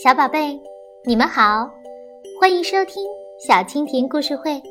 [0.00, 0.56] 小宝贝，
[1.02, 1.68] 你们好，
[2.40, 3.04] 欢迎收听
[3.36, 4.62] 小蜻蜓故事会，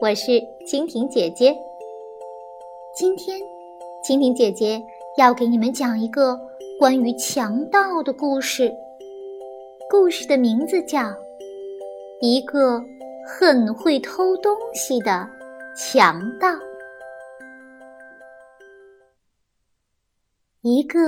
[0.00, 0.32] 我是
[0.66, 1.56] 蜻蜓姐姐。
[2.92, 3.38] 今天，
[4.04, 4.82] 蜻蜓姐姐
[5.16, 6.36] 要给你们讲一个
[6.76, 8.68] 关于强盗的故事。
[9.88, 11.02] 故事的名字叫
[12.20, 12.82] 《一个
[13.24, 15.24] 很会偷东西的
[15.76, 16.48] 强盗》。
[20.62, 20.98] 一个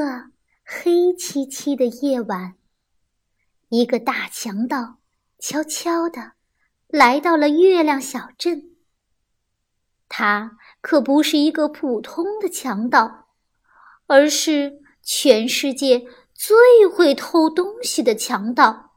[0.64, 2.55] 黑漆漆的夜晚。
[3.68, 4.98] 一个大强盗
[5.38, 6.32] 悄悄地
[6.86, 8.76] 来到了月亮小镇。
[10.08, 13.28] 他可不是一个普通的强盗，
[14.06, 18.92] 而是全世界最会偷东西的强盗。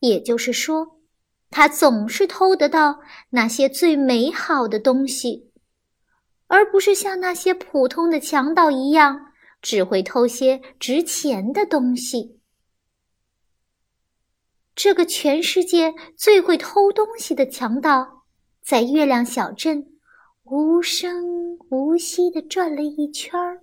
[0.00, 1.00] 也就是说，
[1.50, 5.50] 他总是偷得到那些最美好的东西，
[6.48, 12.37] 而不是像那些普通的强盗一样，只会偷些值钱的东西。
[14.78, 18.22] 这个全世界最会偷东西的强盗，
[18.62, 19.84] 在月亮小镇
[20.44, 23.60] 无声无息地转了一圈儿，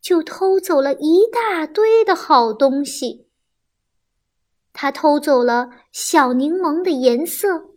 [0.00, 3.28] 就偷走了一大堆的好东西。
[4.72, 7.70] 他偷走了小柠檬的颜色，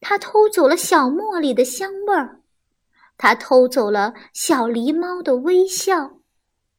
[0.00, 2.40] 他偷走了小茉莉的香味儿，
[3.18, 6.12] 他偷走了小狸猫的微笑。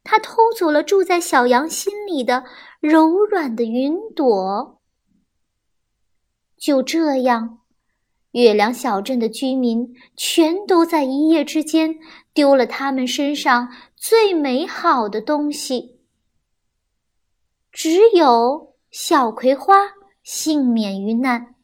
[0.08, 2.44] 他偷走了住在小羊心里的
[2.86, 4.80] 柔软的云朵。
[6.56, 7.62] 就这样，
[8.32, 11.96] 月亮小镇的居民全都在一夜之间
[12.32, 16.00] 丢了他们身上最美好的东西。
[17.72, 19.76] 只有小葵花
[20.22, 21.56] 幸免于难，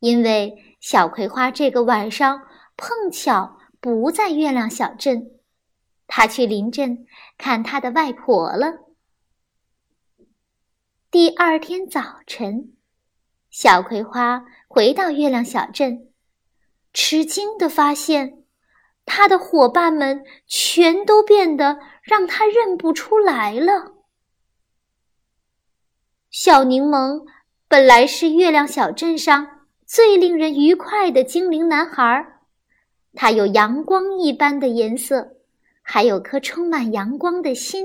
[0.00, 2.42] 因为小葵花这个晚上
[2.76, 5.30] 碰巧不在月亮小镇。
[6.06, 7.06] 他去邻镇
[7.38, 8.89] 看他的外婆了。
[11.10, 12.72] 第二天早晨，
[13.50, 16.12] 小葵花回到月亮小镇，
[16.92, 18.44] 吃惊的发现，
[19.04, 23.94] 他的伙伴们全都变得让他认不出来了。
[26.30, 27.26] 小柠檬
[27.66, 32.40] 本来是月亮小镇上最令人愉快的精灵男孩，
[33.14, 35.36] 他有阳光一般的颜色。
[35.82, 37.84] 还有颗充满阳光的心。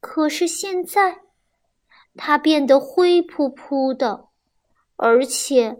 [0.00, 1.22] 可是现在，
[2.16, 4.26] 他变得灰扑扑的，
[4.96, 5.78] 而且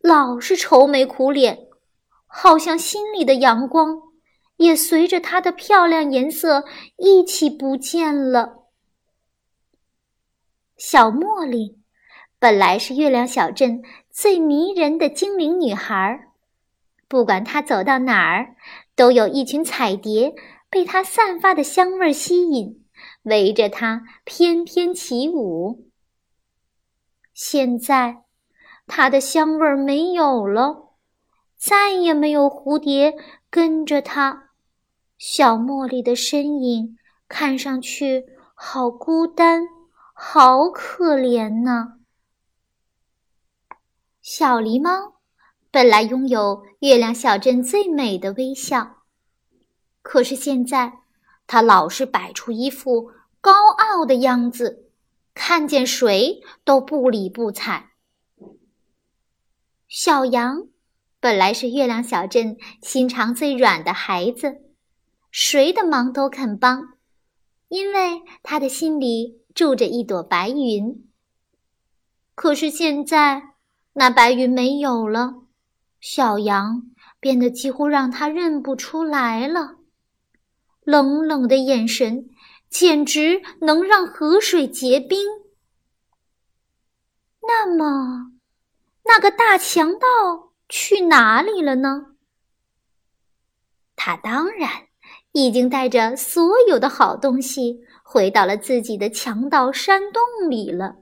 [0.00, 1.58] 老是愁眉苦脸，
[2.26, 4.00] 好像心里的阳光
[4.56, 6.64] 也随着他的漂亮颜色
[6.96, 8.68] 一起不见了。
[10.76, 11.78] 小茉莉
[12.38, 16.28] 本来是月亮小镇最迷人的精灵女孩，
[17.08, 18.56] 不管她走到哪儿。
[18.94, 20.34] 都有一群彩蝶
[20.68, 22.81] 被她散发的香味吸引，
[23.22, 25.90] 围着它翩翩起舞。
[27.34, 28.24] 现在，
[28.86, 30.94] 它的香味没有了，
[31.56, 33.14] 再也没有蝴蝶
[33.50, 34.50] 跟着它。
[35.18, 38.24] 小茉莉的身影看上去
[38.54, 39.62] 好孤单，
[40.12, 41.98] 好可怜呢。
[44.20, 45.12] 小狸猫。
[45.74, 48.96] 本来拥有月亮小镇最美的微笑，
[50.02, 50.98] 可是现在，
[51.52, 53.10] 他老是摆出一副
[53.42, 54.88] 高傲的样子，
[55.34, 57.90] 看见谁都不理不睬。
[59.86, 60.68] 小羊
[61.20, 64.62] 本来是月亮小镇心肠最软的孩子，
[65.30, 66.94] 谁的忙都肯帮，
[67.68, 71.06] 因为他的心里住着一朵白云。
[72.34, 73.42] 可是现在，
[73.92, 75.34] 那白云没有了。
[76.00, 76.84] 小羊
[77.20, 79.81] 变得几乎让他认不出来了，
[80.84, 82.28] 冷冷的眼神
[82.68, 85.26] 简直能让河水结冰。
[87.40, 88.32] 那么，
[89.04, 92.14] 那个大强盗去哪里了呢？
[93.96, 94.70] 他当然
[95.32, 100.96] 已经带着所有的好东西回到了自己的强盗山洞里了。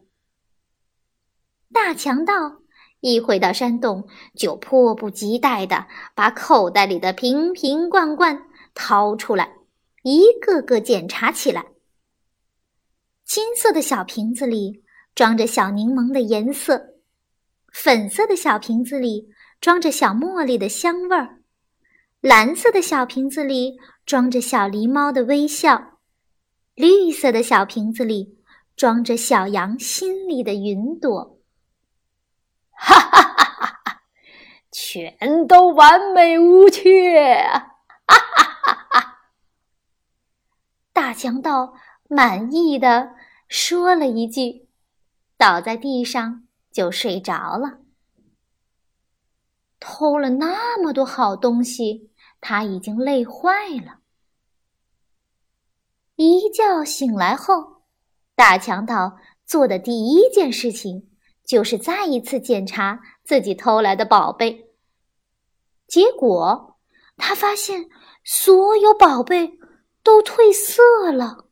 [1.72, 2.60] 大强盗。
[3.02, 4.06] 一回到山洞，
[4.36, 8.42] 就迫不及待地把口袋里的瓶瓶罐罐
[8.74, 9.54] 掏出来，
[10.02, 11.66] 一个个检查起来。
[13.24, 14.82] 金色的小瓶子里
[15.14, 16.94] 装着小柠檬的颜色，
[17.72, 19.28] 粉色的小瓶子里
[19.60, 21.40] 装着小茉莉的香味儿，
[22.20, 25.98] 蓝色的小瓶子里装着小狸猫的微笑，
[26.74, 28.38] 绿色的小瓶子里
[28.74, 31.38] 装着小羊心里的云朵。
[32.72, 34.02] 哈哈哈哈哈！
[34.72, 37.44] 全都完美无缺！
[38.06, 39.20] 哈哈哈哈！
[41.00, 41.72] 大强盗
[42.10, 43.14] 满意的
[43.48, 44.68] 说了一句，
[45.38, 47.78] 倒在地上就睡着了。
[49.78, 54.00] 偷了那么多好东西，他已经累坏了。
[56.16, 57.80] 一觉醒来后，
[58.36, 59.16] 大强盗
[59.46, 61.08] 做的第一件事情
[61.46, 64.70] 就是再一次检查自己偷来的宝贝。
[65.88, 66.76] 结果，
[67.16, 67.86] 他发现
[68.22, 69.58] 所有宝贝
[70.02, 71.46] 都褪色了。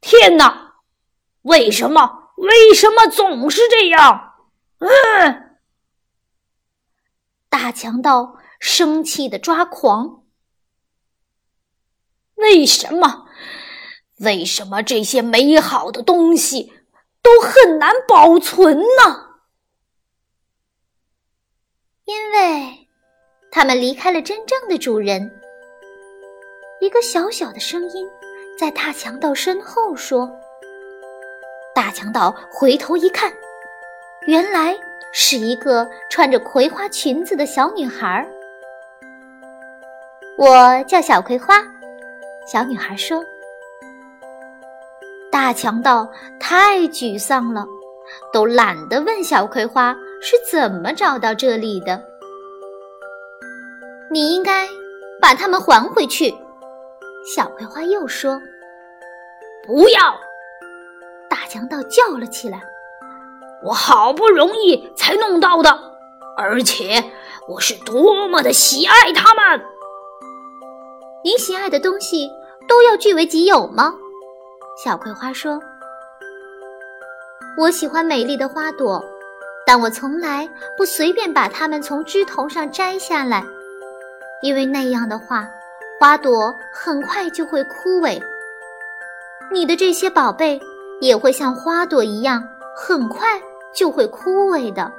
[0.00, 0.74] 天哪！
[1.42, 2.32] 为什么？
[2.36, 4.34] 为什么总是这样？
[4.78, 5.58] 嗯！
[7.48, 10.24] 大强盗生气的抓狂。
[12.34, 13.26] 为什么？
[14.18, 16.72] 为什么这些美好的东西
[17.22, 19.38] 都很难保存呢？
[22.04, 22.88] 因为，
[23.50, 25.40] 他们离开了真正的主人。
[26.84, 28.06] 一个小小的声音
[28.58, 30.30] 在大强盗身后说
[31.74, 33.32] ：“大强盗回头一看，
[34.26, 34.76] 原来
[35.10, 38.28] 是一个穿着葵花裙子的小女孩。
[40.36, 41.54] 我叫小葵花。”
[42.46, 43.24] 小女孩说
[45.32, 46.06] ：“大强盗
[46.38, 47.64] 太沮丧了，
[48.30, 51.98] 都懒得问小葵花是怎么找到这里的。
[54.10, 54.68] 你应该
[55.18, 56.30] 把它们还回去。”
[57.24, 58.40] 小葵花又说
[59.66, 60.00] ：“不要！”
[61.28, 62.62] 大强盗叫了起来
[63.64, 65.78] ：“我好不容易才弄到的，
[66.36, 67.02] 而且
[67.48, 69.64] 我是多么的喜爱它们！”
[71.24, 72.30] 你喜爱的东西
[72.68, 73.94] 都要据为己有吗？
[74.84, 75.58] 小葵花说
[77.56, 79.02] ：“我喜欢美丽的花朵，
[79.64, 80.46] 但我从来
[80.76, 83.42] 不随便把它们从枝头上摘下来，
[84.42, 85.48] 因为那样的话，
[86.04, 88.22] 花朵很快就会枯萎。
[89.50, 90.60] 你的这些宝贝
[91.00, 92.46] 也会像花朵一样，
[92.76, 93.40] 很快
[93.72, 94.92] 就会枯萎的。”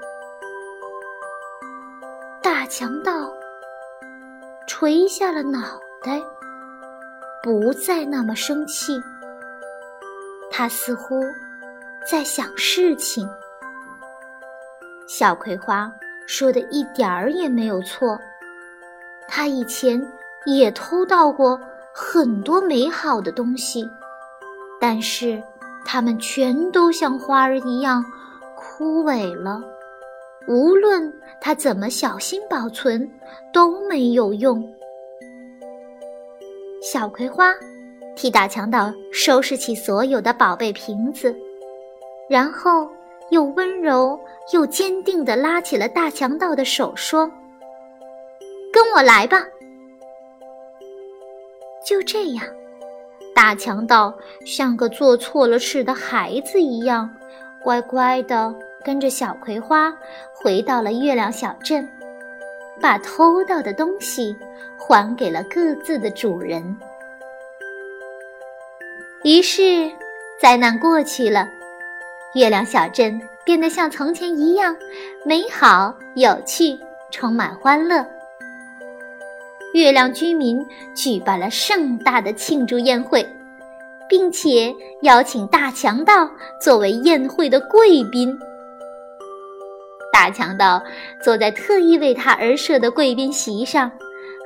[2.42, 3.32] 大强盗
[4.66, 5.80] 垂下了脑。
[6.02, 6.20] 袋，
[7.44, 9.00] 不再那么生气。
[10.50, 11.22] 他似乎
[12.10, 13.30] 在想事情。
[15.08, 15.92] 小葵花
[16.26, 18.20] 说的一点儿也没有错。
[19.28, 20.00] 他以前
[20.46, 21.60] 也偷到过
[21.94, 23.88] 很多美好的东西，
[24.80, 25.42] 但是
[25.86, 28.04] 它们全都像花儿一样
[28.56, 29.62] 枯萎了。
[30.48, 31.12] 无论
[31.42, 33.10] 他怎么小心保存，
[33.52, 34.64] 都没有用。
[36.82, 37.52] 小葵花
[38.16, 41.36] 替大强盗收拾起所有的宝贝瓶子，
[42.30, 42.88] 然后
[43.32, 44.20] 又温柔
[44.54, 47.26] 又坚定地拉起了大强盗的手，说
[48.72, 49.44] ：“跟我来吧。”
[51.86, 52.44] 就这样，
[53.36, 54.12] 大强盗
[54.44, 57.08] 像个做错了事的孩子一样，
[57.62, 58.54] 乖乖地
[58.84, 59.96] 跟着小葵花
[60.34, 61.88] 回到了月亮小镇。
[62.82, 64.36] 把偷到的东西
[64.78, 66.76] 还给了各自的主人。
[69.24, 69.90] 于是，
[70.42, 71.48] 灾难过去了，
[72.34, 74.76] 月亮小镇变得像从前一样
[75.24, 76.78] 美好、有趣、
[77.12, 78.06] 充满欢乐。
[79.76, 83.28] 月亮居民举办了盛大的庆祝宴会，
[84.08, 86.30] 并且邀请大强盗
[86.62, 88.34] 作为宴会的贵宾。
[90.14, 90.82] 大强盗
[91.22, 93.92] 坐在特意为他而设的贵宾席上，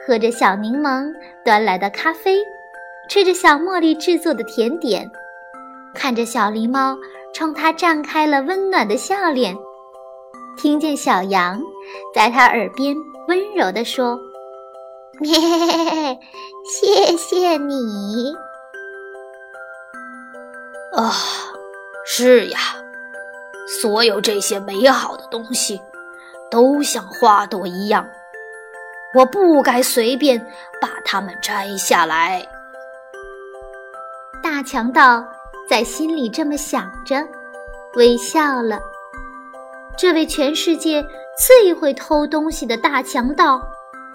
[0.04, 1.14] 喝着小柠檬
[1.46, 2.40] 端来的咖啡，
[3.08, 5.08] 吃着小茉莉制作的甜点，
[5.94, 6.98] 看着小狸猫
[7.36, 9.56] 冲他绽开了温暖的笑脸，
[10.58, 11.62] 听见小羊
[12.16, 12.96] 在他耳边
[13.28, 14.20] 温柔地说：“，
[15.20, 16.20] 嘿嘿嘿
[16.66, 18.34] 谢谢你。”
[20.96, 21.14] 啊，
[22.06, 22.60] 是呀。
[23.82, 25.80] 所有这些美好的东西，
[26.50, 28.08] 都像花朵一样，
[29.14, 30.40] 我不该随便
[30.82, 32.44] 把它们摘下来。
[34.42, 35.24] 大强盗
[35.70, 37.24] 在心里这么想着，
[37.94, 38.80] 微笑了。
[39.96, 41.06] 这位全世界
[41.38, 43.62] 最会偷东西的大强盗，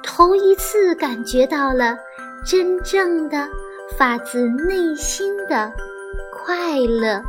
[0.04, 1.96] 头一次感觉到了
[2.44, 3.48] 真正的、
[3.96, 5.72] 发自内心的
[6.30, 7.22] 快乐。